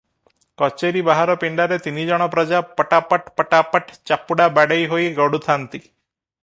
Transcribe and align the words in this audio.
କଚେରି 0.59 1.03
ବାହାର 1.09 1.35
ପିଣ୍ତାରେ 1.43 1.77
ତିନିଜଣ 1.87 2.27
ପ୍ରଜା 2.37 2.63
ପଟାପଟ୍ 2.81 3.31
ପଟାପଟ୍ 3.41 3.93
ଚାପୁଡ଼ା 4.13 4.51
ବାଡ଼େଇ 4.59 4.91
ହୋଇ 4.95 5.13
ଗଡୁଥାନ୍ତି। 5.23 5.83